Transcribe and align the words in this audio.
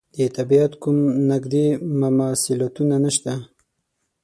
د 0.15 0.17
طبعیت 0.35 0.73
کوم 0.81 0.97
نږدې 1.31 1.67
مماثلاتونه 2.01 2.95
نشته. 3.05 3.33